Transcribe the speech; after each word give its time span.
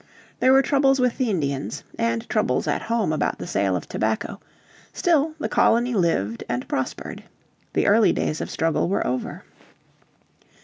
There 0.39 0.51
were 0.51 0.63
troubles 0.63 0.99
with 0.99 1.19
the 1.19 1.29
Indians, 1.29 1.83
and 1.99 2.27
troubles 2.27 2.67
at 2.67 2.81
home 2.81 3.13
about 3.13 3.37
the 3.37 3.45
sale 3.45 3.75
of 3.75 3.87
tobacco; 3.87 4.39
still 4.93 5.35
the 5.37 5.47
colony 5.47 5.93
lived 5.93 6.43
and 6.49 6.67
prospered. 6.67 7.21
The 7.73 7.85
early 7.85 8.11
days 8.11 8.41
of 8.41 8.49
struggle 8.49 8.89
were 8.89 9.05
over. 9.05 9.43